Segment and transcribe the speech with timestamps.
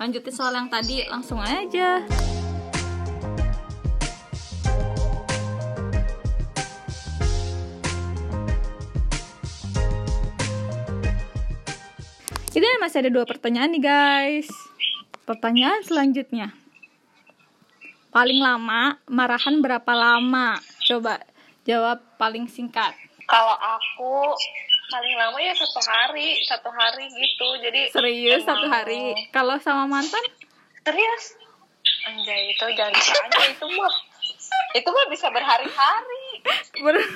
[0.00, 2.00] lanjutin soal yang tadi langsung aja
[12.50, 14.50] Ini masih ada dua pertanyaan nih guys.
[15.24, 16.52] Pertanyaan selanjutnya.
[18.10, 20.60] Paling lama marahan berapa lama?
[20.84, 21.24] Coba
[21.64, 22.92] jawab paling singkat.
[23.30, 24.34] Kalau aku
[24.90, 27.48] paling lama ya satu hari, satu hari gitu.
[27.60, 29.14] Jadi Serius emang- satu hari.
[29.30, 30.20] Kalau sama mantan?
[30.82, 31.24] Serius?
[32.02, 33.94] Anjay itu jangan ditanya itu mah.
[34.72, 36.24] Itu mah bisa berhari-hari.
[36.84, 37.08] Ber-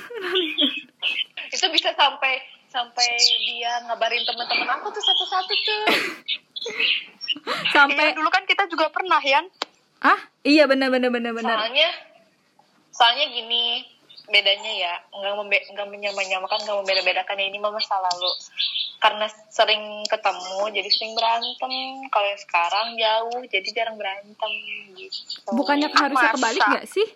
[1.47, 3.07] Itu bisa sampai sampai
[3.45, 5.83] dia ngabarin teman-teman aku tuh satu-satu tuh.
[7.69, 9.45] Sampai Iya, dulu kan kita juga pernah Yan
[9.97, 11.55] ah iya benar benar benar benar.
[11.57, 11.89] Soalnya
[12.91, 13.81] soalnya gini
[14.25, 18.31] bedanya ya nggak membe nggak menyamakan nggak membeda-bedakan ya ini mah masa lalu
[18.97, 21.73] karena sering ketemu jadi sering berantem
[22.09, 24.51] kalau yang sekarang jauh jadi jarang berantem
[24.97, 26.35] gitu Bukannya harusnya masa?
[26.37, 27.07] kebalik nggak sih?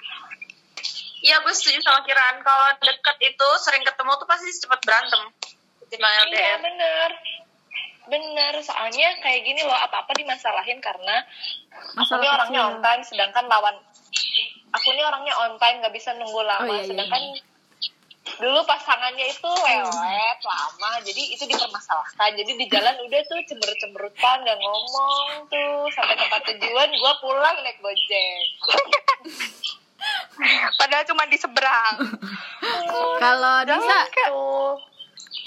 [1.20, 2.40] Iya, gue setuju sama Kiran.
[2.48, 5.22] Kalau deket itu sering ketemu tuh pasti cepet berantem.
[5.92, 7.10] Iya bener
[8.10, 11.22] bener soalnya kayak gini loh apa-apa dimasalahin karena
[11.94, 12.74] Masalah orangnya kecil.
[12.74, 13.76] on time sedangkan lawan
[14.70, 16.66] aku ini orangnya on time nggak bisa nunggu lama.
[16.66, 17.24] Oh, iya, iya, sedangkan
[18.38, 20.92] dulu pasangannya itu lelet lama.
[21.02, 22.30] Jadi itu dipermasalahkan.
[22.38, 25.90] Jadi di jalan udah tuh cemberut-cemberutan nggak ngomong tuh.
[25.96, 28.46] Sampai tempat tujuan gua pulang naik gojek.
[30.80, 31.96] Padahal cuma di seberang.
[33.20, 34.78] Kalau bisa tuh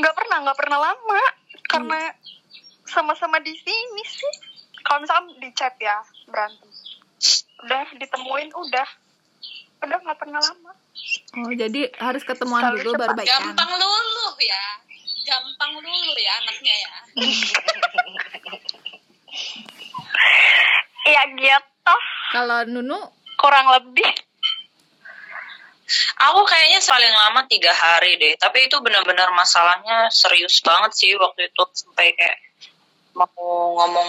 [0.03, 1.23] nggak pernah nggak pernah lama.
[1.71, 2.01] Karena
[2.85, 4.35] sama-sama di sini sih.
[4.83, 6.69] Kalau misalkan di chat ya berantem.
[7.63, 8.89] Udah ditemuin udah
[9.83, 10.73] udah nggak pernah lama
[11.33, 13.41] Oh, jadi harus ketemuan Selalu dulu baru baikan.
[13.41, 14.65] Gampang luluh ya.
[15.25, 16.93] Gampang luluh ya anaknya ya.
[21.09, 21.97] iya gitu
[22.37, 23.01] Kalau Nunu
[23.41, 24.05] kurang lebih
[26.29, 28.33] Aku kayaknya paling lama tiga hari deh.
[28.41, 32.39] Tapi itu benar-benar masalahnya serius banget sih waktu itu sampai kayak
[33.13, 33.29] mau
[33.77, 34.09] ngomong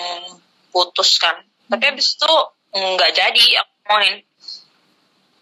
[0.72, 1.44] putus kan.
[1.68, 2.34] Tapi habis itu
[2.72, 4.16] nggak jadi aku ngomongin.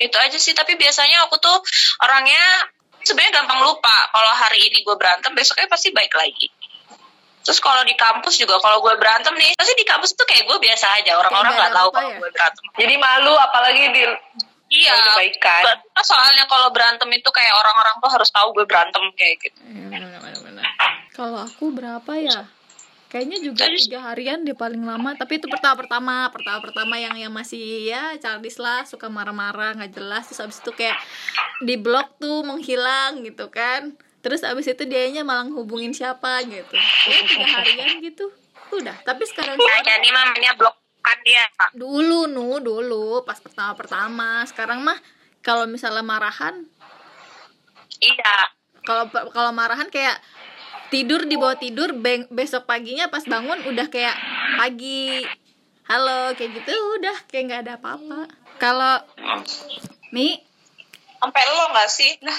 [0.02, 0.58] Itu aja sih.
[0.58, 1.58] Tapi biasanya aku tuh
[2.02, 2.42] orangnya
[3.06, 4.10] sebenarnya gampang lupa.
[4.10, 6.50] Kalau hari ini gue berantem, besoknya pasti baik lagi.
[7.42, 10.58] Terus kalau di kampus juga kalau gue berantem nih, pasti di kampus tuh kayak gue
[10.62, 11.18] biasa aja.
[11.18, 12.18] Orang-orang nggak tahu kalau ya?
[12.22, 12.64] gue berantem.
[12.78, 14.04] jadi malu apalagi di
[14.72, 15.64] Iya, Kalau dibaikan.
[15.68, 19.60] Ba- soalnya kalau berantem itu kayak orang-orang tuh harus tahu gue berantem kayak gitu.
[19.68, 20.66] Iya, benar, benar, benar.
[21.12, 22.48] Kalau aku berapa ya?
[23.12, 25.12] Kayaknya juga tiga harian dia paling lama.
[25.20, 29.92] Tapi itu pertama pertama, pertama pertama yang yang masih ya childish lah, suka marah-marah nggak
[29.92, 30.32] jelas.
[30.32, 30.96] Terus abis itu kayak
[31.60, 33.92] di blok tuh menghilang gitu kan.
[34.24, 36.72] Terus abis itu dianya malah hubungin siapa gitu.
[37.12, 38.32] Ya tiga harian gitu.
[38.72, 38.96] Udah.
[39.04, 41.44] Tapi sekarang Kayak ini mamanya blok kan dia.
[41.76, 44.48] dulu nu dulu pas pertama pertama.
[44.48, 44.96] Sekarang mah
[45.44, 46.64] kalau misalnya marahan
[48.00, 48.34] Iya.
[48.82, 50.18] kalau kalau marahan kayak
[50.92, 54.14] tidur di bawah tidur beng- besok paginya pas bangun udah kayak
[54.60, 55.24] pagi.
[55.88, 58.28] Halo kayak gitu udah kayak nggak ada apa-apa.
[58.60, 59.00] Kalau
[60.12, 60.36] mi?
[61.18, 62.12] Sampai lo nggak sih?
[62.26, 62.34] Nah,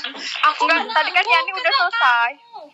[0.52, 2.32] aku enggak tadi kan Yani udah selesai.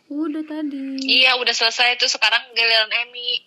[0.08, 0.86] Udah tadi.
[1.04, 3.44] Iya udah selesai itu sekarang giliran Emi.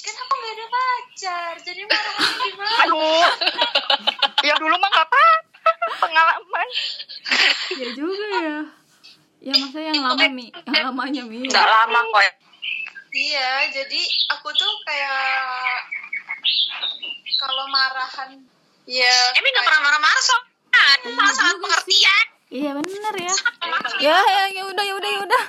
[0.00, 2.76] Kan aku nggak ada pacar, jadi marah gimana?
[2.86, 3.24] aduh.
[4.46, 5.24] Ya dulu mah nggak apa
[5.98, 6.68] pengalaman.
[7.78, 8.60] Ya juga ya
[9.40, 10.46] ya masa yang lama mi.
[10.52, 11.48] Yang lamanya mi.
[11.48, 12.20] Nggak lama kok.
[12.20, 12.32] ya.
[13.10, 14.00] Iya, jadi
[14.38, 15.82] aku tuh kayak
[17.40, 18.38] kalau marahan
[18.84, 20.48] ya Emi nggak pernah marah-marah soalnya.
[21.00, 22.26] Sangat sangat pengertian.
[22.50, 23.34] iya bener ya.
[24.02, 25.42] Ya ya ya udah ya udah ya udah.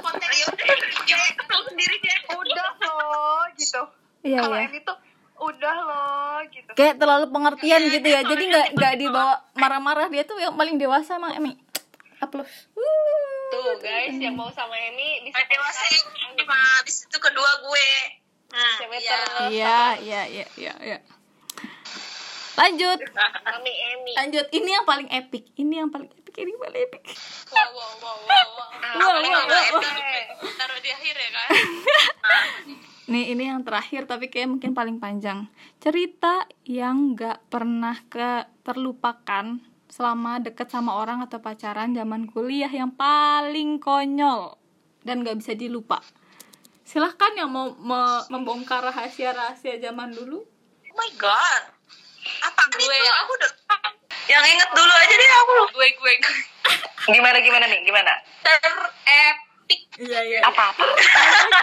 [0.00, 1.96] Konteks Ya udah, sendiri
[2.34, 3.82] udah loh gitu.
[4.26, 4.96] Iya kalau ya ini tuh
[5.40, 6.70] udah loh gitu.
[6.76, 8.20] Kayak terlalu pengertian gitu ya.
[8.26, 11.56] jadi nggak nggak dibawa marah-marah dia tuh yang paling dewasa emang Emi
[12.20, 12.46] upload
[13.50, 17.90] tuh guys yang mau sama Emi bisa dewasa yang habis itu kedua gue.
[18.50, 18.76] Hmm.
[18.82, 19.18] cewek Iya.
[19.50, 20.98] Iya, iya, iya, iya, iya.
[22.58, 22.98] Lanjut,
[23.46, 24.46] Mami Emi lanjut.
[24.52, 25.48] Ini yang paling epic.
[25.56, 26.34] Ini yang paling epic.
[26.34, 27.02] Ini yang paling epic.
[27.50, 28.68] wow wow wow wow, wow.
[29.00, 30.24] Wah, Paling wah, nggak wah, epic.
[30.58, 31.48] taruh di akhir ya kan
[33.10, 35.50] Nih, ini yang terakhir tapi kayak mungkin paling panjang.
[35.82, 39.58] Cerita yang gak pernah ke terlupakan
[40.00, 44.56] selama deket sama orang atau pacaran zaman kuliah yang paling konyol
[45.04, 46.00] dan gak bisa dilupa.
[46.80, 50.40] Silahkan yang mau me- membongkar rahasia-rahasia zaman dulu.
[50.40, 51.68] Oh my god.
[52.40, 52.96] Apa Gue itu?
[52.96, 53.12] ya.
[53.20, 53.50] Aku udah
[54.24, 55.68] yang inget dulu aja deh aku loh.
[55.70, 56.36] gue gue gue
[57.10, 60.40] gimana gimana nih gimana Terepik Iya, iya.
[60.40, 60.84] apa apa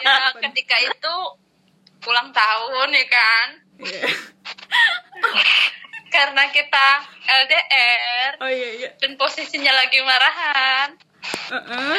[0.04, 1.14] ya ketika itu
[2.04, 3.48] ulang tahun ya kan
[3.80, 4.04] Iya.
[6.14, 6.88] karena kita
[7.28, 8.90] LDR oh iya iya.
[8.98, 10.90] Dan posisinya lagi marahan.
[11.52, 11.98] Heeh.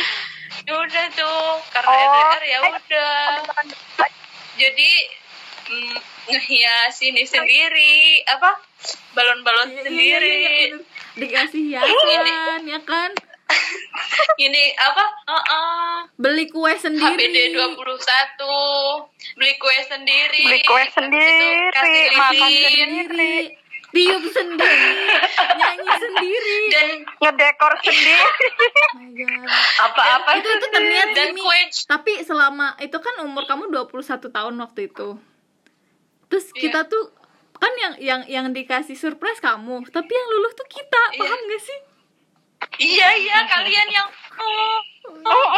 [0.64, 1.40] ya udah tuh
[1.70, 3.20] karena Oh, LDR ya eh, udah.
[4.56, 4.90] jadi
[5.66, 5.96] mm,
[6.28, 7.94] ngehias ini sendiri
[8.24, 8.56] apa?
[9.12, 10.32] Balon-balon Iya, iya, sendiri.
[10.32, 10.84] iya, iya, bener.
[11.18, 13.10] dikasih hiasan ya kan?
[14.38, 15.04] Ini apa?
[15.24, 15.94] Heeh.
[16.14, 17.16] beli kue sendiri.
[17.16, 17.74] HBD 21
[19.34, 20.42] beli kue sendiri.
[20.44, 23.34] Beli kue Habis itu sendiri, kasih makan sendiri
[23.88, 24.92] tiup sendiri
[25.58, 26.58] nyanyi sendiri.
[26.68, 26.88] Dan
[27.18, 28.20] ngedekor sendiri.
[28.20, 29.48] Oh my god.
[29.80, 34.80] Apa-apa itu itu terniat dan kue tapi selama itu kan umur kamu 21 tahun waktu
[34.92, 35.16] itu.
[36.28, 36.60] Terus Iya.
[36.60, 37.04] kita tuh
[37.58, 39.88] kan yang yang yang dikasih surprise kamu.
[39.88, 41.18] Tapi yang luluh tuh kita Iya.
[41.18, 41.78] paham gak sih?
[42.78, 45.48] Iya iya kalian yang oh, oh,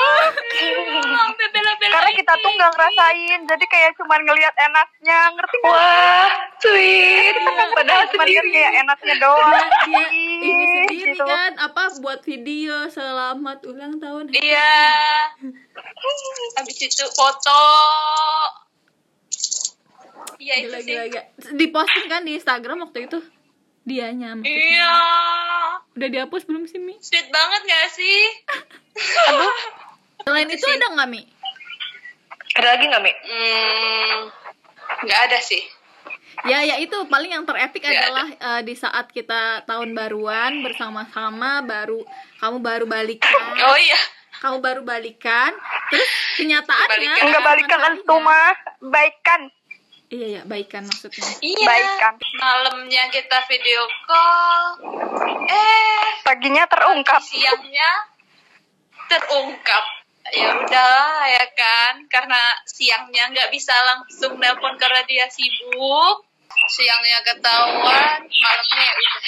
[1.00, 5.74] sampai bela-belain karena kita tuh nggak ngerasain jadi kayak cuman ngelihat enaknya ngerti nggak?
[5.74, 6.30] Wah,
[6.62, 7.34] sweet.
[7.74, 8.48] Padahal sendiri.
[8.52, 10.04] kayak enaknya doang dia,
[10.44, 11.24] ini sendiri gitu.
[11.24, 14.24] kan apa buat video selamat ulang tahun.
[14.34, 14.76] Iya.
[16.58, 17.64] Habis itu foto.
[20.40, 20.96] Iya itu sih.
[21.56, 23.20] diposting kan di Instagram waktu itu
[23.90, 24.54] dianya maksudnya.
[24.70, 24.94] iya.
[25.92, 26.94] Udah dihapus belum sih Mi?
[26.96, 28.20] Sweet banget gak sih?
[30.22, 31.22] Selain itu ada nggak Mi?
[32.52, 33.12] Ada lagi nggak, Mi?
[33.12, 34.18] hmm
[35.00, 35.62] nggak ada sih.
[36.42, 41.60] Ya, ya itu paling yang terepik Nggak adalah eh, di saat kita tahun baruan bersama-sama
[41.60, 42.00] baru
[42.38, 44.00] kamu baru balikan, oh iya.
[44.40, 45.52] Kamu baru balikan,
[45.90, 47.24] terus kenyataannya Balikan.
[47.28, 48.52] enggak balikan harinya- mah.
[48.80, 49.40] Baikan
[50.10, 51.22] Iya, ya, baikan maksudnya.
[51.38, 52.14] iya Baikan.
[52.34, 54.62] malamnya kita video call
[55.46, 57.90] eh paginya terungkap siangnya
[59.06, 59.84] terungkap
[60.28, 66.26] ya udahlah ya kan karena siangnya nggak bisa langsung nelpon karena dia sibuk
[66.68, 69.18] siangnya ketahuan malamnya ya udah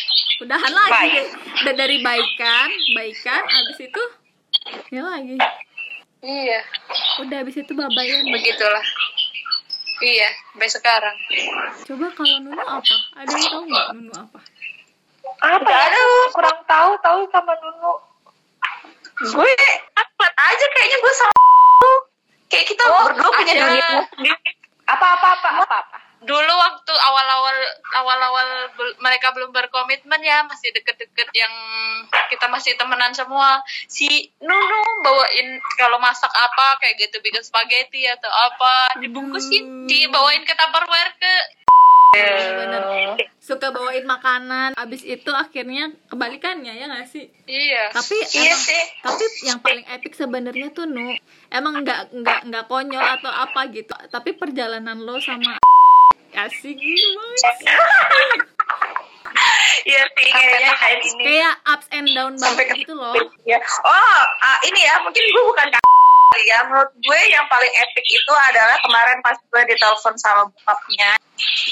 [0.43, 1.13] Udahan lagi Baik.
[1.15, 1.29] deh.
[1.63, 4.03] Udah dari baikan, baikan abis itu
[4.91, 5.39] ya lagi.
[6.21, 6.61] iya
[7.23, 8.27] Udah abis itu babayan.
[8.27, 8.83] begitulah
[10.03, 11.17] iya sampai sekarang
[11.87, 12.97] Coba kalau Nunu apa?
[13.17, 14.39] Ada yang tahu nggak Nunu apa?
[15.43, 16.03] Apa ya?
[16.31, 17.95] Kurang tahu, tahu sama Nunu.
[19.23, 19.51] gue
[19.95, 21.43] akmat aja kayaknya gue sama
[22.51, 23.63] kayak kita berdua punya ada.
[23.65, 24.51] dunia sendiri
[24.83, 25.92] Apa-apa, apa, apa-apa.
[26.23, 27.57] Dulu waktu awal-awal
[27.95, 28.47] awal-awal
[28.99, 31.53] mereka belum berkomitmen ya masih deket-deket yang
[32.29, 33.59] kita masih temenan semua.
[33.87, 34.07] Si
[34.39, 41.13] Nunu bawain kalau masak apa kayak gitu bikin spaghetti atau apa dibungkusin dibawain ke tupperware
[41.17, 41.35] ke
[42.13, 42.83] Iya, bener.
[43.41, 47.25] Suka bawain makanan, abis itu akhirnya kebalikannya ya nggak sih?
[47.49, 47.89] iya.
[47.89, 48.83] Tapi iya emang- sih.
[49.01, 51.17] tapi yang paling epic sebenarnya tuh nu
[51.49, 53.97] emang nggak nggak nggak konyol atau apa gitu.
[54.13, 55.57] Tapi perjalanan lo sama
[56.33, 57.55] asik gitu banget.
[59.89, 63.15] iya sih kayaknya kayak ini kayak ups and down sampai banget ke gitu loh.
[63.49, 66.59] ya oh ah, ini ya mungkin gue bukan kali ya.
[66.69, 71.11] Menurut gue yang paling epic itu adalah kemarin pas gue ditelepon sama bokapnya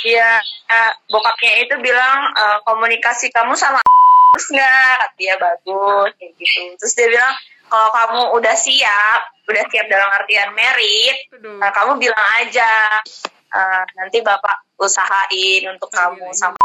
[0.05, 4.93] dia eh, bokapnya itu bilang eh, komunikasi kamu sama bagus nggak?
[5.01, 6.61] Kata dia bagus kayak gitu.
[6.77, 7.35] Terus dia bilang
[7.71, 12.99] kalau kamu udah siap udah siap dalam artian merit nah, kamu bilang aja
[13.55, 16.39] eh, nanti bapak usahain untuk kamu iya, iya.
[16.39, 16.59] sama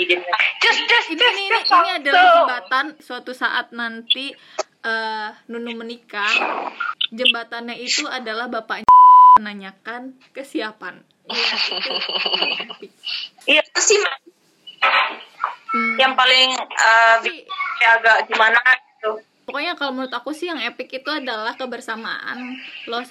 [0.00, 2.86] ini ini ini, ini adalah jembatan.
[3.04, 4.32] Suatu saat nanti
[4.84, 6.32] eh, Nunu menikah
[7.12, 8.88] jembatannya itu adalah bapaknya
[9.36, 11.04] menanyakan kesiapan.
[13.46, 13.98] Iya, itu iya sih
[15.70, 15.94] Hmm.
[16.02, 16.50] yang paling
[17.22, 17.46] bikin
[17.86, 19.22] agak gimana gitu.
[19.46, 22.58] pokoknya kalau menurut aku sih yang epic itu adalah kebersamaan
[22.90, 23.06] lo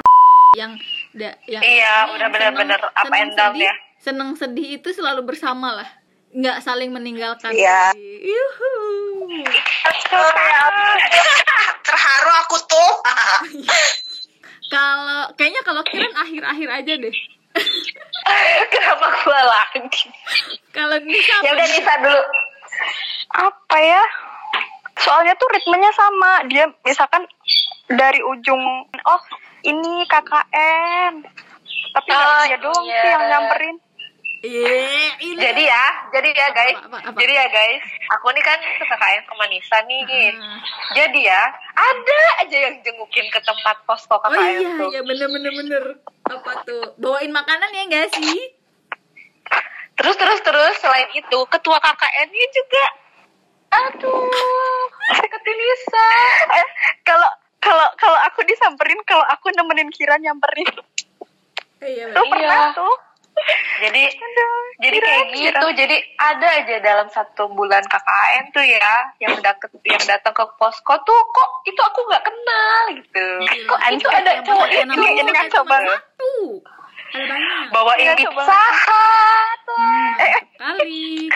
[0.60, 0.76] yang
[1.12, 3.74] da, yang Iya, yang udah up seneng and down sedih, ya.
[3.98, 5.90] seneng sedih itu selalu bersama lah
[6.30, 7.90] nggak saling meninggalkan Iya.
[7.98, 8.72] Yuhu.
[11.82, 12.92] terharu aku tuh
[14.74, 17.16] kalau kayaknya kalau Kiran akhir-akhir aja deh
[18.72, 20.06] Kenapa gua lagi?
[20.70, 22.22] kalau Nisa Ya udah Nisa dulu.
[23.32, 24.04] apa ya
[24.96, 27.26] soalnya tuh ritmenya sama dia misalkan
[27.90, 28.62] dari ujung
[29.04, 29.22] oh
[29.62, 31.14] ini KKN
[31.90, 33.02] tapi nggak Oh, dia doang iya.
[33.02, 33.78] sih yang nyamperin
[34.40, 34.72] Iya,
[35.20, 35.86] ini Jadi ya,
[36.16, 37.18] jadi ya guys, Apa, apa, apa?
[37.20, 40.00] jadi ya guys, aku nih kan suka KKN sama Nisa nih.
[40.08, 40.60] Ah.
[40.96, 41.44] Jadi ya,
[41.76, 44.88] ada aja yang jengukin ke tempat posko oh KKN iya tuh.
[44.96, 45.84] iya bener bener bener
[46.24, 48.40] apa tuh bawain makanan ya enggak sih
[50.00, 52.86] Terus terus terus selain itu ketua KKN-nya juga
[53.70, 54.24] aduh
[55.20, 56.08] deketin Nisa.
[56.56, 56.68] Eh,
[57.04, 57.28] kalau
[57.60, 57.86] kalau
[59.92, 60.70] kalau aku disamperin kalau aku nemenin Kira nyamperin
[61.80, 62.06] Eh, iya.
[62.12, 62.44] tuh bener.
[62.44, 62.96] pernah tuh?
[63.80, 64.02] Jadi
[64.78, 65.68] jadi kayak gitu.
[65.72, 70.92] Jadi ada aja dalam satu bulan KKN tuh ya yang deket yang datang ke posko
[71.00, 72.84] tuh kok itu aku nggak kenal?
[72.92, 73.28] Gitu.
[73.64, 75.76] Kok itu ada cowok itu kan kayak cuma coba.
[75.80, 76.02] banyak.
[77.72, 78.60] Bawain Iya, pizza.
[79.72, 80.10] hmm,
[80.60, 81.32] kali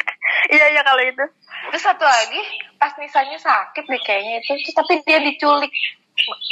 [0.51, 1.23] iya iya kalau itu.
[1.71, 2.41] Terus satu lagi
[2.75, 5.71] pas Nisanya sakit deh kayaknya itu tapi dia diculik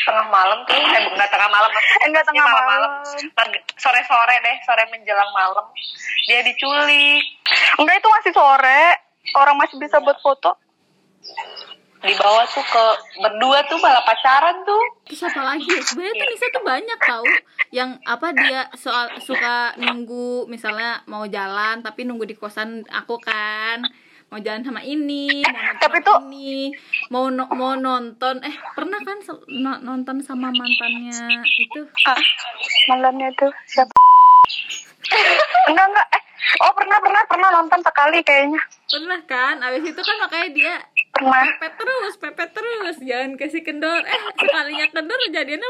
[0.06, 0.76] tengah malam tuh.
[0.76, 2.92] Eh bukan tengah malam maksudnya enggak tengah malam.
[3.80, 5.66] sore sore deh sore menjelang malam.
[6.28, 7.24] Dia diculik.
[7.80, 8.84] Enggak itu masih sore.
[9.38, 10.58] Orang masih bisa buat foto.
[12.02, 12.86] Dibawa tuh ke
[13.22, 14.84] berdua tuh malah pacaran tuh.
[15.06, 15.82] Terus apa lagi ya?
[15.86, 17.26] Sebenarnya tuh Nisa tuh banyak tahu
[17.72, 23.86] yang apa dia soal suka nunggu misalnya mau jalan tapi nunggu di kosan aku kan
[24.32, 26.72] mau jalan sama ini mau nonton tapi tuh- ini
[27.12, 29.20] mau no- mau nonton eh pernah kan
[29.84, 31.84] nonton sama mantannya itu?
[32.08, 32.16] Ah
[32.88, 33.92] malamnya tuh siapa?
[35.68, 36.24] Enggak enggak eh
[36.64, 38.62] oh pernah pernah pernah nonton sekali kayaknya.
[38.88, 39.56] Pernah kan?
[39.62, 40.74] Abis itu kan makanya dia
[41.12, 41.44] pernah.
[41.46, 42.96] pepet terus pepet terus.
[42.98, 44.02] Jangan kasih kendor.
[44.02, 45.68] Eh sekalinya kendor jadinya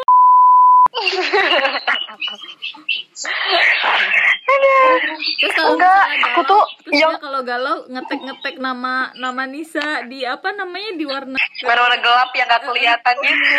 [5.40, 9.44] terus kalau Enggak, misalnya aku galau, tuh terus yang- kalau galau ngetek ngetek nama nama
[9.48, 13.56] Nisa di apa namanya di warna warna gelap yang gak kelihatan gitu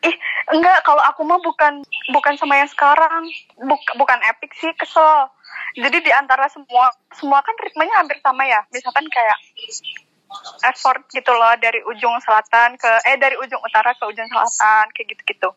[0.00, 0.16] ih
[0.50, 3.28] enggak kalau aku mah bukan bukan sama yang sekarang.
[3.60, 5.28] Buk- bukan epic sih kesel.
[5.76, 8.64] Jadi di antara semua semua kan ritmenya hampir sama ya.
[8.72, 9.36] Misalkan kayak
[10.66, 15.06] effort gitu loh dari ujung selatan ke eh dari ujung utara ke ujung selatan kayak
[15.16, 15.50] gitu gitu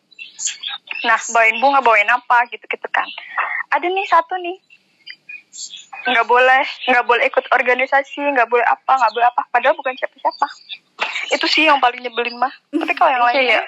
[1.04, 3.06] nah bawain bunga bawain apa gitu gitu kan.
[3.70, 4.56] Ada nih satu nih.
[6.10, 9.42] Nggak boleh nggak boleh ikut organisasi nggak boleh apa nggak boleh apa.
[9.52, 10.48] Padahal bukan siapa siapa
[11.32, 13.60] itu sih yang paling nyebelin mah tapi kalau yang lainnya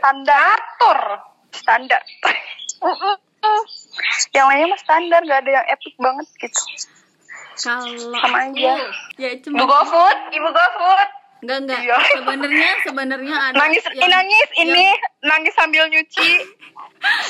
[0.00, 0.56] standar.
[0.56, 1.00] Atur
[1.54, 2.00] standar
[4.34, 6.62] yang lainnya mah standar nggak ada yang epic banget gitu
[7.54, 7.86] kalau
[8.18, 8.74] Sama aku, aja.
[9.18, 11.08] ya ibu cuma GoFood ibu GoFood
[11.40, 11.96] enggak enggak Iya.
[12.14, 16.30] sebenarnya sebenarnya ada nangis yang- ini nangis ini yang- nangis sambil nyuci.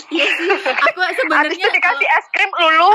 [0.08, 0.49] Iya sih.
[0.87, 2.94] Aku sebenarnya itu dikasih es krim lulu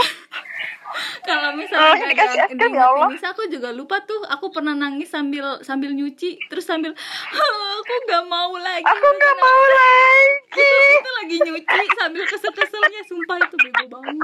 [1.22, 3.10] kalau Oh, misalnya ini dikasih es krim, ya Allah.
[3.14, 4.26] Aku juga lupa tuh.
[4.26, 6.96] Aku pernah nangis sambil sambil nyuci terus sambil
[7.30, 7.44] "Ah,
[7.78, 10.40] aku nggak mau lagi aku nggak mau lagi.
[10.50, 14.16] Itu, itu lagi nyuci sambil kesel-keselnya sumpah itu bego banget.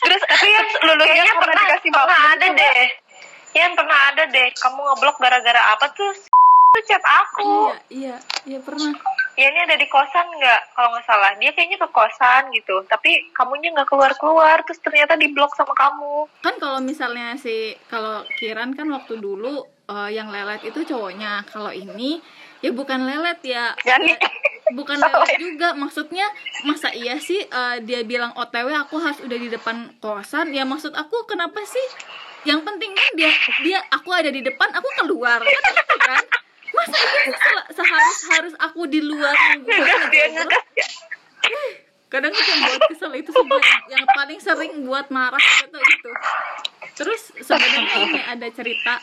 [0.00, 2.86] Terus tapi yang lulusnya Kayaknya pernah pernah dikasih pernah maaf ada deh
[3.54, 6.10] yang pernah ada deh kamu ngeblok gara-gara apa tuh?
[6.74, 7.70] Tuh chat aku.
[7.70, 8.16] Iya iya
[8.50, 8.90] iya pernah.
[9.38, 10.60] Ya ini ada di kosan nggak?
[10.74, 11.30] Kalau nggak salah.
[11.38, 12.82] Dia kayaknya ke kosan gitu.
[12.90, 16.26] Tapi kamunya nggak keluar keluar terus ternyata diblok sama kamu.
[16.42, 21.46] Kan kalau misalnya si kalau Kiran kan waktu dulu eh, yang lelet itu cowoknya.
[21.46, 22.18] Kalau ini
[22.58, 23.70] ya bukan lelet ya.
[23.86, 24.18] Yani.
[24.74, 25.78] bukan lelet juga.
[25.78, 26.26] Maksudnya
[26.66, 30.50] masa iya sih eh, dia bilang otw aku harus udah di depan kosan?
[30.50, 31.86] Ya maksud aku kenapa sih
[32.44, 33.32] yang penting kan dia
[33.64, 35.40] dia aku ada di depan aku keluar.
[35.40, 36.24] Kan gitu kan?
[36.74, 36.98] Masa
[37.70, 39.70] seharus harus aku di luar nunggu
[40.10, 40.26] dia
[42.14, 43.46] kadang itu yang buat kesel itu sih
[43.90, 46.10] yang, paling sering buat marah itu itu
[46.94, 49.02] terus sebenarnya ini ada cerita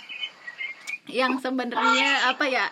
[1.12, 2.71] yang sebenarnya apa ya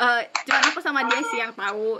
[0.00, 1.96] eh cuman aku sama dia sih yang tahu.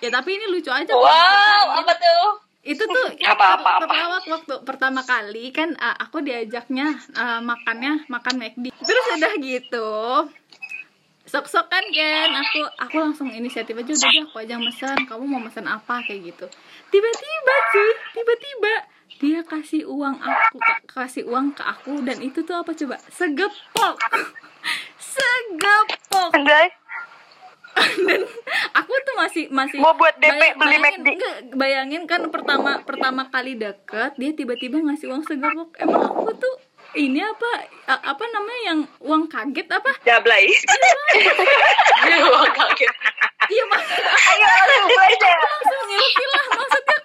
[0.00, 0.92] Ya tapi ini lucu aja.
[0.92, 3.84] Wow apa tuh itu tuh Apa, apa, apa?
[3.88, 8.68] pertama waktu pertama kali kan uh, aku diajaknya uh, makannya makan McD.
[8.70, 9.88] Terus udah gitu
[11.30, 15.38] sok-sok kan kan aku aku langsung inisiatif aja udah deh aku aja mesen kamu mau
[15.38, 16.02] mesen apa?
[16.02, 16.46] Kayak gitu.
[16.90, 18.74] Tiba-tiba cuy tiba-tiba
[19.20, 22.98] dia kasih uang aku ka- kasih uang ke aku dan itu tuh apa coba?
[23.14, 23.94] Segepok.
[25.14, 26.30] Segepok.
[26.34, 26.79] Anjay.
[27.76, 28.20] Dan
[28.72, 31.08] aku tuh masih masih Mau buat DP bayang- beli bayangin, McD.
[31.08, 36.54] enggak, bayangin kan pertama pertama kali deket dia tiba-tiba ngasih uang segepok emang aku tuh
[36.92, 37.50] ini apa
[37.86, 39.90] a- apa namanya yang uang kaget apa?
[40.02, 40.50] Jablay.
[42.50, 42.92] Kaget.
[43.46, 46.96] Iya maksud ayo langsung aja langsung ngilfil lah maksudnya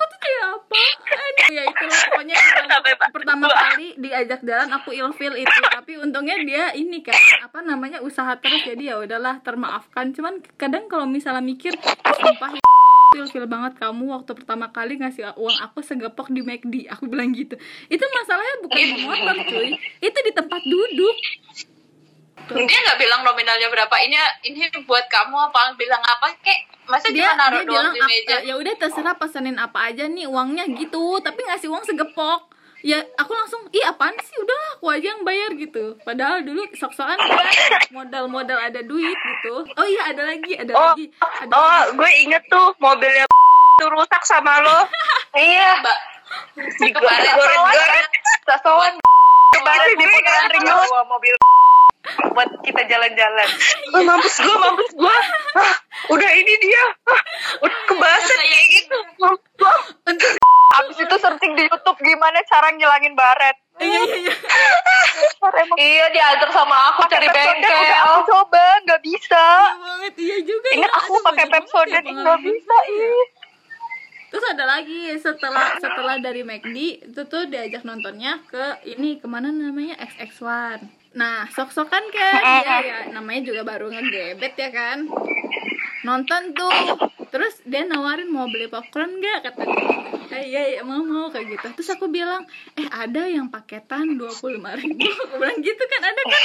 [0.45, 2.35] aku tuh kayak apa Aduh, ya itulah pokoknya
[3.15, 5.59] pertama, Sampai kali diajak jalan aku ilfil itu.
[5.71, 8.61] Tapi untungnya dia ini kan apa namanya usaha terus.
[8.65, 10.11] Jadi ya udahlah termaafkan.
[10.15, 12.57] Cuman kadang kalau misalnya mikir sumpah
[13.19, 17.55] ilfil banget kamu waktu pertama kali ngasih uang aku segepok di McD aku bilang gitu.
[17.87, 19.71] Itu masalahnya bukan di motor cuy.
[20.03, 21.15] Itu di tempat duduk.
[22.45, 23.95] Dia nggak bilang nominalnya berapa.
[24.05, 24.17] Ini
[24.51, 25.73] ini buat kamu apa?
[25.79, 28.38] Bilang apa kek masa dia cuma naruh dia doang bilang di meja?
[28.42, 31.20] Ya udah terserah pesenin apa aja nih uangnya gitu.
[31.20, 32.54] Tapi ngasih uang segepok.
[32.86, 34.38] Ya aku langsung ih apaan sih?
[34.38, 35.98] Udah aku aja yang bayar gitu.
[36.06, 37.48] Padahal dulu sok-sokan kan
[37.89, 39.65] modal-modal ada duit gitu.
[39.74, 41.06] Oh iya ada lagi ada oh lagi
[41.42, 41.98] ada oh lagi.
[41.98, 43.25] gue inget tuh mobilnya
[43.82, 44.86] tuh rusak sama lo.
[45.36, 45.84] Iya.
[45.84, 45.98] Mbak
[46.96, 48.08] Goret-goret.
[48.48, 48.94] Sasoan
[49.51, 50.88] Kemarin di putaran ring road.
[50.88, 51.34] bawa mobil
[52.29, 53.47] buat kita jalan-jalan.
[53.91, 55.17] Oh, mampus gua, mampus gua.
[55.55, 55.74] Ah,
[56.09, 56.83] udah ini dia.
[57.05, 57.21] Ah,
[57.59, 58.97] udah kebaset kayak gitu.
[59.17, 59.75] Mampus gua.
[60.75, 63.55] Abis itu searching di YouTube gimana cara ngilangin baret.
[63.75, 64.35] iya iya iya
[65.75, 67.75] Iya diantar sama aku cari Pepsodent bengkel.
[67.75, 69.43] udah aku coba nggak bisa.
[69.45, 71.00] Iya banget iya juga Ingat ya.
[71.00, 73.24] aku pakai Pepsodent ya ini nggak bisa ih.
[74.25, 79.47] Terus ada lagi setelah setelah dari McD itu tuh diajak nontonnya ke ini ke mana
[79.47, 80.83] namanya XX1.
[81.15, 85.07] Nah sok-sokan kan dia ya namanya juga baru ngegebet ya kan.
[86.05, 86.72] Nonton tuh
[87.34, 89.95] terus dia nawarin mau beli popcorn nggak kata dia.
[90.36, 91.67] Eh, iya iya mau mau kayak gitu.
[91.79, 92.43] Terus aku bilang
[92.75, 95.07] eh ada yang paketan dua puluh lima ribu.
[95.31, 96.43] Aku bilang gitu kan ada kan?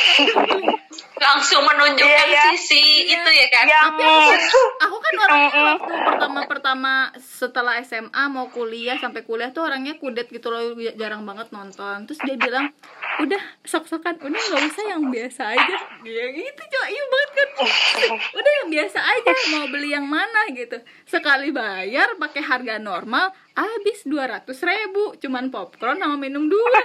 [1.21, 2.45] langsung menunjukkan Iya, iya.
[2.57, 4.41] sisi itu ya kan Yang Tapi aku kan,
[4.81, 10.49] aku kan orangnya waktu pertama-pertama setelah SMA mau kuliah sampai kuliah tuh orangnya kudet gitu
[10.49, 12.09] loh jarang banget nonton.
[12.09, 12.73] Terus dia bilang,
[13.21, 15.75] udah sok-sokan, udah nggak usah yang biasa aja.
[16.01, 17.49] Dia gitu coba iya banget kan.
[18.41, 20.81] Udah yang biasa aja mau beli yang mana gitu.
[21.05, 26.81] Sekali bayar pakai harga normal habis dua ratus ribu cuman popcorn sama minum dua.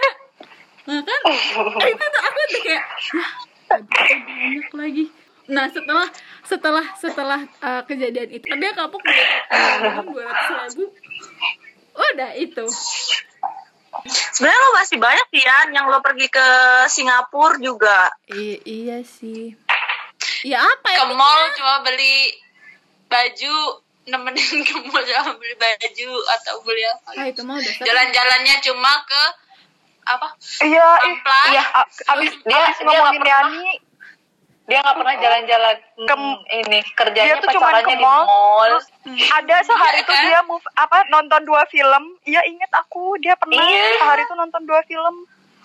[0.86, 1.22] Nah kan
[1.88, 3.28] itu tuh aku udah kayak ya
[3.72, 5.06] banyak lagi.
[5.48, 6.08] Nah setelah
[6.46, 9.02] setelah setelah uh, kejadian itu dia kapok
[10.12, 10.86] dua ratus ribu.
[11.96, 12.66] Udah itu.
[14.04, 16.48] Sebenarnya lo masih banyak ya yang lo pergi ke
[16.86, 18.12] Singapura juga.
[18.28, 19.56] I- iya sih.
[20.42, 20.98] Ya apa ya?
[21.02, 22.30] ke mall cuma beli
[23.06, 23.56] baju
[24.06, 28.92] nemenin ke mall cuma beli baju atau beli apa Ah itu mah udah jalan-jalannya cuma
[29.04, 29.24] ke
[30.06, 30.28] apa
[30.62, 30.86] Iya.
[31.02, 31.50] Amplas.
[31.50, 33.22] Iya, a- abis Dia- abis dia ngomongin.
[33.24, 33.70] Yani,
[34.66, 38.26] Dia nggak pernah jalan-jalan Ke- Hmm, ini kerjanya dia tuh cuma ke di mall.
[38.26, 38.66] mall.
[38.68, 38.86] Terus
[39.32, 40.26] ada sehari tuh kan?
[40.26, 42.04] dia move apa nonton dua film.
[42.24, 43.96] Iya inget aku dia pernah Iya.
[43.96, 45.16] sehari tuh nonton dua film.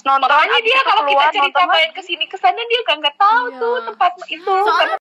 [0.00, 2.96] Nonton Makanya dia itu kalau kita cerita nonton main ke sini ke sana dia kan
[2.98, 3.58] nggak tahu Iya.
[3.58, 4.54] tuh tempat itu.
[4.60, 4.96] Soalnya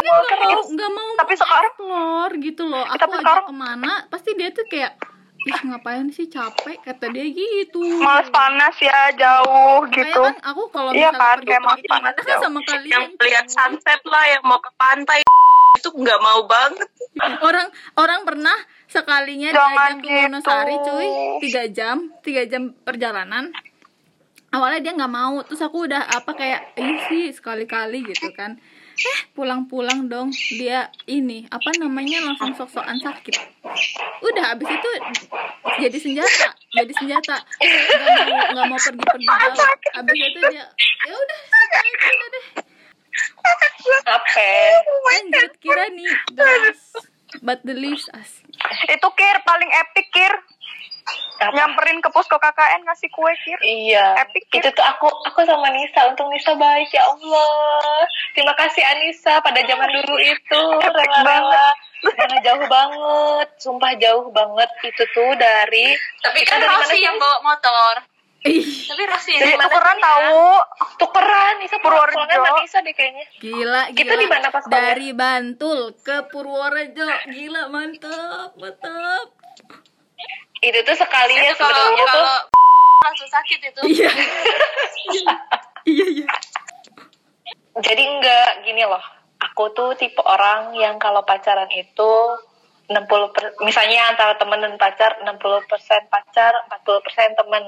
[0.00, 2.84] nggak mau nggak mau Tapi sekarang- explore gitu loh.
[2.84, 4.94] Aku Tapi sekarang- ke mana pasti dia tuh kayak
[5.42, 7.80] ih ngapain sih capek kata dia gitu.
[7.98, 10.20] males panas ya jauh Makanya gitu.
[10.20, 12.42] kan aku kalau Iya misalnya kan, pergi kayak males panas kan jauh.
[12.42, 12.90] sama kalian.
[12.92, 15.18] Yang lihat sunset lah, yang mau ke pantai
[15.72, 16.88] itu nggak mau banget.
[17.40, 20.84] orang orang pernah sekalinya Jangan diajak ke Wonosari gitu.
[20.86, 21.08] cuy
[21.40, 23.44] tiga jam tiga jam perjalanan
[24.50, 28.58] awalnya dia nggak mau terus aku udah apa kayak ini sih sekali-kali gitu kan
[29.00, 30.28] eh pulang-pulang dong.
[30.52, 33.36] Dia ini apa namanya langsung sok-sokan sakit.
[34.20, 34.88] Udah habis itu
[35.80, 37.36] jadi senjata jadi senjata.
[37.60, 39.56] Nggak mau nggak mau pergi-pergi jauh.
[39.96, 40.64] Habis itu dia
[41.08, 42.46] ya udah udah deh.
[44.06, 44.48] Apa?
[45.10, 46.14] lanjut kira nih
[47.42, 48.42] but the least as
[48.90, 50.34] Itu kir paling epic kir.
[51.40, 51.56] Apa?
[51.56, 53.58] Nyamperin ke posko KKN ngasih kue kir.
[53.64, 54.28] Iya.
[54.28, 54.60] Epic, ya?
[54.60, 56.04] Itu tuh aku aku sama Nisa.
[56.12, 58.04] Untung Nisa baik ya Allah.
[58.36, 61.68] Terima kasih Anissa pada zaman dulu itu Epic rela-rela.
[62.00, 65.92] Mana jauh banget, sumpah jauh banget itu tuh dari
[66.24, 67.04] tapi kan dari mana Rossi sih?
[67.04, 67.94] yang bawa motor
[68.40, 70.08] ih tapi yang mana Tukeran sih, ya?
[70.08, 70.48] tahu.
[70.96, 72.24] tukeran Nisa Purworejo.
[72.24, 73.24] sama Nisa deh kayaknya.
[73.36, 73.96] Gila, gila.
[74.00, 74.64] Kita di mana pas?
[74.64, 77.04] Dari Bantul ke Purworejo.
[77.28, 79.28] Gila, mantap, mantap.
[80.60, 82.36] Itu tuh sekalinya itu kalau sebenarnya tuh kalau
[83.08, 84.10] langsung sakit itu Iya.
[85.88, 86.26] iya, iya.
[87.80, 89.00] jadi enggak gini loh
[89.40, 92.12] aku tuh tipe orang yang kalau pacaran itu
[92.90, 95.32] 60 per, misalnya antara temen dan pacar 60%
[96.12, 97.64] pacar 40% temen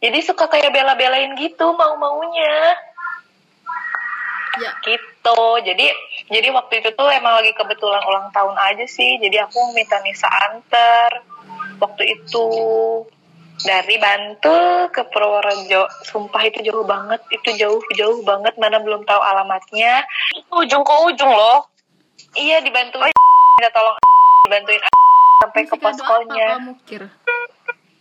[0.00, 2.72] jadi suka kayak bela-belain gitu mau-maunya
[4.60, 4.72] Ya.
[4.84, 5.11] gitu
[5.62, 5.86] jadi
[6.26, 9.22] jadi waktu itu tuh emang lagi kebetulan ulang tahun aja sih.
[9.22, 11.22] Jadi aku minta Nisa anter
[11.78, 12.46] waktu itu.
[13.62, 15.86] Dari Bantul ke Purworejo.
[16.02, 17.22] Sumpah itu jauh banget.
[17.30, 18.58] Itu jauh jauh banget.
[18.58, 20.02] Mana belum tahu alamatnya.
[20.34, 21.70] Itu ujung ke ujung loh.
[22.32, 23.12] iya dibantuin
[23.60, 23.92] minta tolong
[24.48, 24.80] dibantuin
[25.44, 26.48] sampai ke Masih poskonya?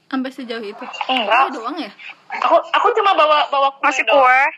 [0.08, 0.84] Sampai sejauh itu.
[1.12, 1.52] enggak.
[1.52, 1.92] Kue doang ya?
[2.32, 4.50] aku aku cuma bawa bawa kue Ngasih doang.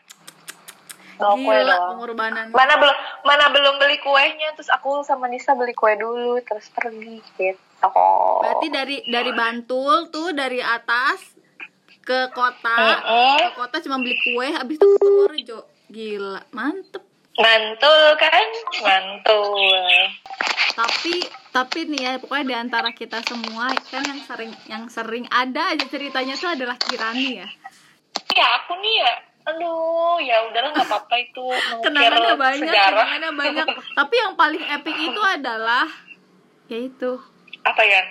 [1.15, 1.45] Kue.
[1.45, 2.45] kue Gila, doang pengorbanan.
[2.49, 7.21] mana belum mana belum beli kuenya terus aku sama Nisa beli kue dulu terus pergi
[7.37, 11.19] gitu Berarti dari dari Bantul tuh dari atas
[11.99, 12.75] ke kota.
[12.79, 13.35] Mm-mm.
[13.43, 15.59] Ke kota cuma beli kue, habis itu ke Purworejo.
[15.91, 17.03] Gila, mantep.
[17.33, 18.45] mantul kan
[18.85, 19.57] mantul
[20.77, 25.73] tapi tapi nih ya pokoknya di antara kita semua kan yang sering yang sering ada
[25.73, 27.49] aja ceritanya tuh adalah Kirani ya
[28.37, 31.45] ya aku nih ya aduh ya udahlah nggak apa-apa itu.
[31.83, 33.05] Kenangannya banyak sejarah.
[33.05, 33.67] kenangannya banyak.
[33.99, 35.87] Tapi yang paling epic itu adalah
[36.71, 37.19] yaitu.
[37.67, 38.01] Apa ya?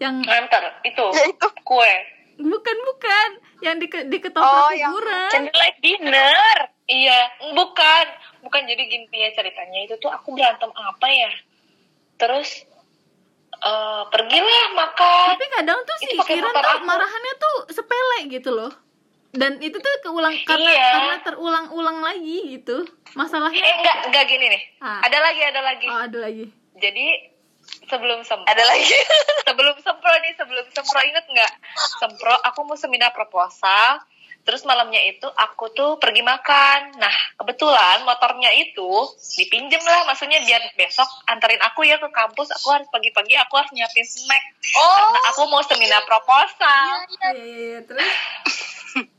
[0.00, 1.06] Yang nganter itu.
[1.12, 1.48] Ya itu.
[1.64, 1.94] kue.
[2.40, 3.28] Bukan bukan.
[3.64, 6.56] Yang di di ketoprak Oh, yang kuburan candlelight dinner.
[6.88, 7.18] Iya
[7.52, 8.04] bukan.
[8.44, 9.84] Bukan jadi gini ya ceritanya.
[9.84, 11.32] Itu tuh aku berantem apa ya?
[12.16, 12.64] Terus
[13.56, 15.26] eh pergilah makan.
[15.36, 16.84] Tapi kadang tuh si Kiran tuh aku.
[16.84, 18.85] marahannya tuh sepele gitu loh
[19.32, 20.88] dan itu tuh keulang karena Iya.
[20.92, 22.86] karena terulang-ulang lagi gitu.
[23.14, 24.62] Masalahnya eh enggak enggak gini nih.
[24.78, 25.00] Ah.
[25.02, 25.86] ada lagi ada lagi.
[25.88, 26.44] Oh ada lagi.
[26.76, 27.06] Jadi
[27.88, 28.86] sebelum sempro Ada lagi.
[29.48, 31.52] sebelum sempro nih sebelum sempro inget nggak
[31.98, 34.00] sempro aku mau seminar proposal.
[34.46, 37.02] Terus malamnya itu aku tuh pergi makan.
[37.02, 38.86] Nah kebetulan motornya itu
[39.34, 40.06] dipinjem lah.
[40.06, 42.54] Maksudnya biar besok anterin aku ya ke kampus.
[42.54, 44.44] Aku harus pagi-pagi aku harus nyiapin snack.
[44.78, 44.86] Oh.
[44.94, 46.86] karena aku mau seminar proposal.
[47.10, 47.78] iya iya iya.
[47.82, 48.06] Terus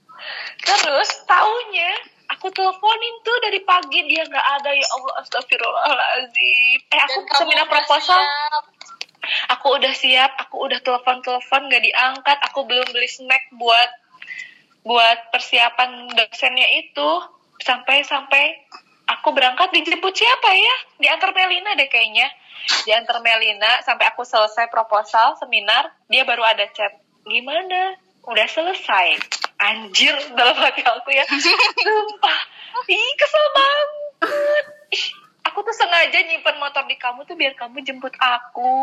[0.64, 1.92] terus taunya
[2.32, 6.80] aku teleponin tuh dari pagi dia nggak ada ya Allah astagfirullahaladzim.
[6.92, 8.20] Eh aku seminar proposal?
[8.20, 8.64] siap.
[9.52, 13.90] aku udah siap aku udah telepon telepon gak diangkat aku belum beli snack buat
[14.88, 17.10] buat persiapan dosennya itu.
[17.58, 18.56] Sampai sampai
[19.10, 20.76] aku berangkat dijemput siapa ya?
[21.02, 22.30] Diantar Melina deh kayaknya.
[22.86, 26.96] Diantar Melina sampai aku selesai proposal seminar dia baru ada chat.
[27.28, 28.00] Gimana?
[28.28, 31.26] Udah selesai anjir dalam hati aku ya.
[31.26, 32.40] Sumpah.
[32.88, 33.90] Ih kesel banget.
[34.94, 35.06] Ih,
[35.50, 38.74] aku tuh sengaja nyimpen motor di kamu tuh biar kamu jemput aku.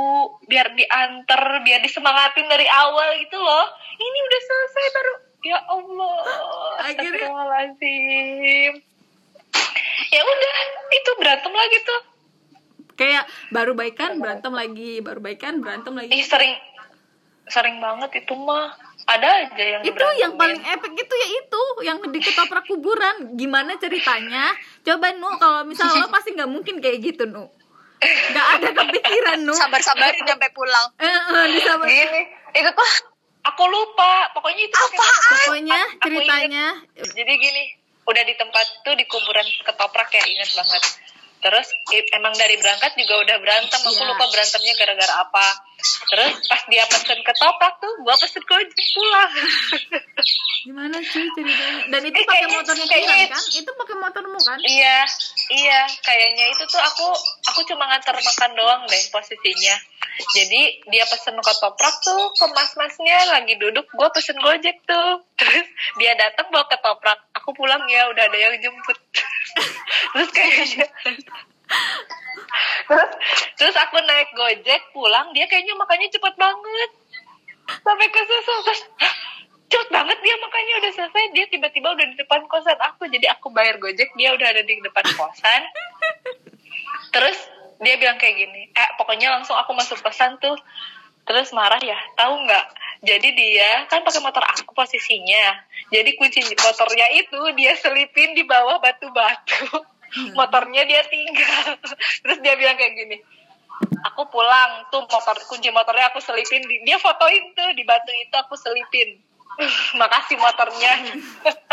[0.51, 3.67] Biar diantar biar disemangatin dari awal gitu loh.
[3.97, 5.13] Ini udah selesai baru
[5.45, 6.19] ya Allah.
[6.83, 7.31] Akhirnya-
[10.11, 10.55] ya udah
[10.91, 12.03] itu berantem lagi tuh.
[12.95, 15.03] Kayak baru baikan berantem lagi.
[15.03, 16.11] Baru baikan berantem lagi.
[16.11, 16.55] Ih sering
[17.47, 18.73] sering banget itu mah
[19.05, 23.37] ada aja yang itu yang paling epic itu ya itu yang di ketoprak kuburan.
[23.37, 24.53] Gimana ceritanya?
[24.81, 27.45] Coba nu kalau misalnya lo pasti nggak mungkin kayak gitu nu.
[28.01, 29.53] Nggak ada kepikiran nu.
[29.53, 30.89] Sabar-sabarin sampai pulang.
[30.97, 32.21] eh, eh, disabar- gini
[32.55, 32.91] itu tuh
[33.45, 34.33] aku lupa.
[34.33, 35.05] Pokoknya itu apa
[35.45, 36.65] pokoknya Aku ceritanya
[36.97, 37.65] jadi gini
[38.05, 40.83] udah di tempat tuh di kuburan ketoprak ya inget banget
[41.45, 41.69] terus
[42.17, 43.77] emang dari berangkat juga udah berantem.
[43.77, 44.09] Aku Iya.
[44.09, 45.47] lupa berantemnya gara-gara apa.
[45.85, 49.33] Terus pas dia pesen ketoprak tuh gua pesen gojek pulang
[50.65, 51.93] gimana sih ceritanya?
[51.93, 53.43] Dan itu Eh, pakai motornya kayaknya- kan?
[53.53, 54.59] Itu pakai motormu kan?
[54.65, 54.99] Iya
[55.53, 55.81] iya.
[56.01, 57.07] Kayaknya itu tuh aku
[57.53, 59.77] aku cuma nganter makan doang deh posisinya.
[60.33, 63.19] Jadi dia pesen ketoprak tuh ke mas-masnya.
[63.29, 65.21] Lagi duduk gua pesen gojek tuh.
[65.39, 65.69] Terus
[66.01, 68.97] dia datang bawa ketoprak aku pulang ya udah ada yang jemput.
[70.17, 70.89] Terus kayaknya
[72.89, 73.11] terus
[73.57, 76.91] terus aku naik gojek pulang dia kayaknya makannya cepet banget.
[77.85, 79.15] Sampai ke susu terus "Hah,
[79.69, 81.25] cepet banget dia makannya udah selesai.
[81.37, 84.81] Dia tiba-tiba udah di depan kosan aku jadi aku bayar gojek dia udah ada di
[84.81, 85.63] depan kosan.
[87.13, 87.39] Terus
[87.85, 90.57] dia bilang kayak gini eh pokoknya langsung aku masuk kosan tuh.
[91.25, 92.67] Terus marah ya tahu nggak?
[93.05, 98.83] Jadi dia kan pakai motor aku posisinya jadi kunci motornya itu dia selipin di bawah
[98.83, 99.87] batu-batu.
[100.35, 101.79] Motornya dia tinggal.
[102.27, 103.17] Terus dia bilang kayak gini
[104.05, 104.87] aku pulang.
[104.93, 109.19] Tuh motor kunci motornya aku selipin di, dia fotoin tuh di batu itu aku selipin.
[110.01, 110.93] Makasih motornya.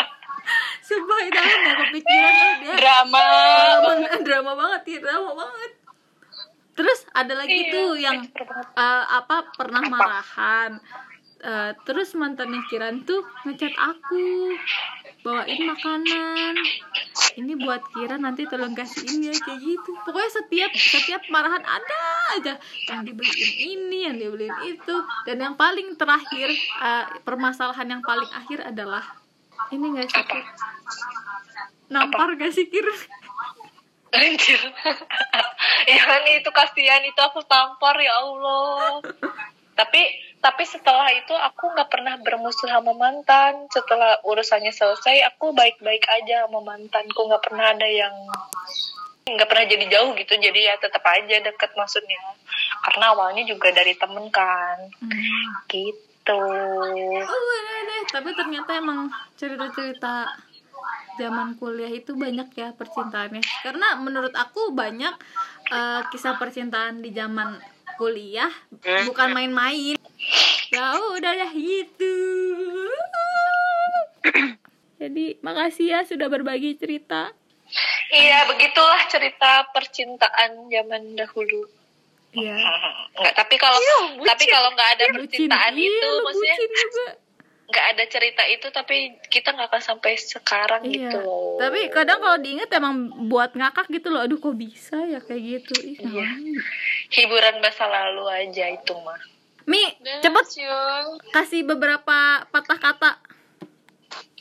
[0.88, 2.74] Sumpah itu aku gak kepikiran loh dia.
[2.82, 3.22] Drama.
[3.22, 3.92] drama,
[4.26, 5.72] drama banget ya drama banget.
[6.72, 10.82] Terus ada lagi Iya, tuh yang eh, apa pernah marahan
[11.42, 14.54] Eh, terus mantannya Kiran tuh ngechat aku
[15.26, 16.54] bawain makanan.
[17.34, 19.90] Ini buat Kiran nanti tolong kasihin ya kayak gitu.
[20.06, 22.02] Pokoknya setiap setiap marahan ada
[22.38, 22.54] aja.
[22.94, 24.96] Yang dibeliin ini yang dibeliin itu.
[25.26, 29.02] Dan yang paling terakhir eh, permasalahan yang paling akhir adalah
[29.74, 30.26] ini gak sih
[31.90, 32.86] nampar gak sih Kir?
[34.14, 34.62] Anjir.
[35.90, 37.02] Jangan itu kasihan.
[37.02, 39.02] Itu aku tampar ya Allah.
[39.74, 43.70] Tapi tapi setelah itu aku nggak pernah bermusuh sama mantan.
[43.70, 47.30] Setelah urusannya selesai, aku baik-baik aja sama mantanku.
[47.30, 48.12] Nggak pernah ada yang
[49.22, 50.34] nggak pernah jadi jauh gitu.
[50.34, 52.18] Jadi ya tetap aja deket maksudnya.
[52.82, 54.90] Karena awalnya juga dari temen kan.
[54.98, 55.46] Hmm.
[55.70, 56.42] Gitu.
[57.22, 58.02] Oh, deh, deh.
[58.10, 60.26] Tapi ternyata emang cerita-cerita
[61.22, 63.46] zaman kuliah itu banyak ya percintaannya.
[63.62, 65.14] Karena menurut aku banyak
[65.70, 67.62] eh, kisah percintaan di zaman
[68.02, 68.50] kuliah
[69.06, 70.02] bukan main-main.
[70.72, 72.16] Ya udah dah gitu.
[75.02, 77.34] Jadi makasih ya sudah berbagi cerita.
[78.08, 81.68] Iya, begitulah cerita percintaan zaman dahulu.
[82.32, 82.56] Iya.
[83.20, 83.80] Nggak, tapi kalau
[84.24, 85.16] tapi kalau nggak ada Bucin.
[85.28, 86.58] percintaan Iya, itu, maksudnya
[87.68, 90.92] nggak ada cerita itu, tapi kita nggak akan sampai sekarang Iya.
[91.12, 91.56] gitu loh.
[91.60, 92.96] Tapi kadang kalau diinget emang
[93.28, 94.24] buat ngakak gitu loh.
[94.24, 95.76] Aduh kok bisa ya kayak gitu.
[95.84, 96.28] Ih, Iya.
[97.12, 99.20] hiburan masa lalu aja itu mah.
[99.70, 101.06] Mi Dan cepet Syul.
[101.34, 103.12] kasih beberapa patah kata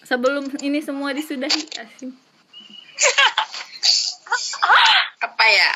[0.04, 2.10] sebelum ini semua disudahi Asik.
[5.20, 5.72] apa ya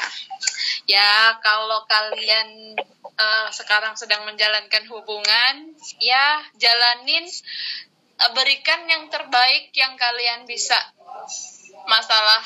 [0.88, 9.96] ya kalau kalian eh, sekarang sedang menjalankan hubungan ya jalanin eh, berikan yang terbaik yang
[10.00, 10.76] kalian bisa
[11.86, 12.40] masalah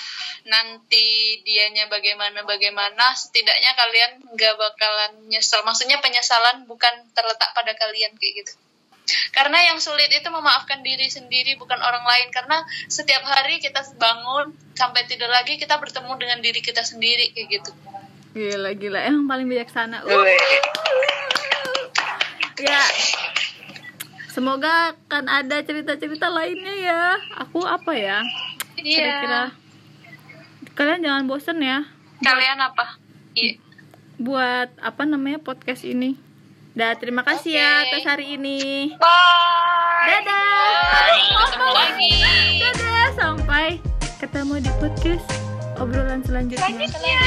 [0.48, 5.62] nanti dianya bagaimana bagaimana setidaknya kalian nggak bakalan nyesel.
[5.62, 8.52] Maksudnya penyesalan bukan terletak pada kalian kayak gitu.
[9.32, 12.28] Karena yang sulit itu memaafkan diri sendiri bukan orang lain.
[12.28, 12.60] Karena
[12.92, 17.70] setiap hari kita bangun sampai tidur lagi kita bertemu dengan diri kita sendiri kayak gitu.
[18.36, 19.00] Gila gila.
[19.04, 20.04] Emang paling bijaksana.
[20.04, 20.28] Uh,
[22.60, 22.84] ya.
[24.28, 27.02] Semoga akan ada cerita-cerita lainnya ya.
[27.42, 28.22] Aku apa ya
[28.96, 29.42] kira-kira
[30.72, 31.84] kalian jangan bosen ya
[32.24, 32.96] kalian apa
[33.36, 33.58] iya
[34.18, 36.18] buat apa namanya podcast ini
[36.78, 37.90] Dah, terima kasih ya Oke.
[37.90, 38.94] atas hari ini.
[39.02, 40.22] Bye.
[40.22, 41.10] Dadah.
[41.42, 42.14] ketemu lagi
[42.62, 43.66] Dadah, sampai
[44.22, 45.26] ketemu di podcast
[45.74, 46.70] obrolan selanjutnya.
[46.70, 47.18] Selanjutnya.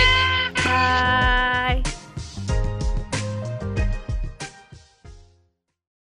[0.64, 1.91] Bye.